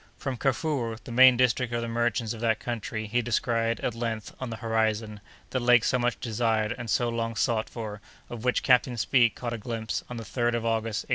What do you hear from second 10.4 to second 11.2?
of August, 1858.